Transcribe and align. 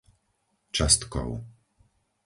Častkov 0.75 1.29